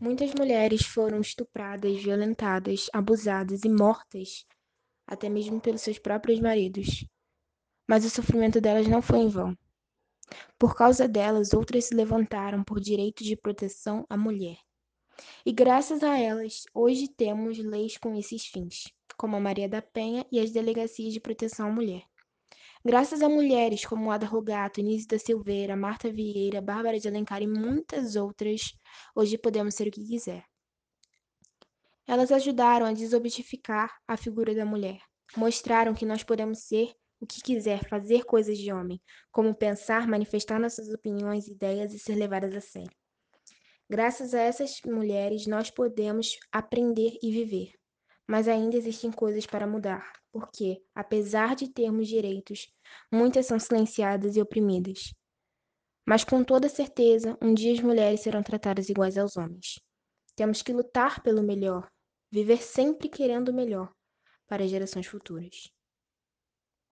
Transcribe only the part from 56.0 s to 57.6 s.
Mas com toda certeza, um